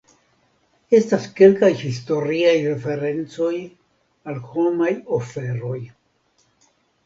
Estas 0.99 1.27
kelkaj 1.39 1.69
historiaj 1.81 2.55
referencoj 2.71 3.53
al 4.33 4.43
homaj 4.49 4.93
oferoj. 5.23 5.79